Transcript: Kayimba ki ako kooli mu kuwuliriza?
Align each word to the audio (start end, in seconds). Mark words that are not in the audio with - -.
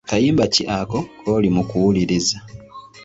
Kayimba 0.09 0.43
ki 0.53 0.63
ako 0.79 0.99
kooli 1.21 1.49
mu 1.55 1.63
kuwuliriza? 1.69 2.37